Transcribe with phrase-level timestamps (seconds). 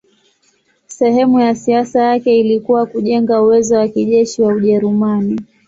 [0.87, 5.41] Sehemu ya siasa yake ilikuwa kujenga uwezo wa kijeshi wa Ujerumani.